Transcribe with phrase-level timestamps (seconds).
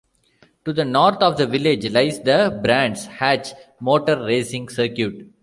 [0.65, 5.27] To the north of the village lies the Brands Hatch motor racing circuit.